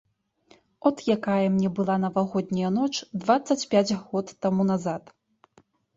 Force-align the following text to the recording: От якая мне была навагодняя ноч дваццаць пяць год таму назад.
От 0.89 0.97
якая 1.15 1.47
мне 1.57 1.69
была 1.79 1.97
навагодняя 2.05 2.71
ноч 2.79 2.91
дваццаць 3.27 3.61
пяць 3.75 3.97
год 4.05 4.25
таму 4.47 4.61
назад. 4.71 5.03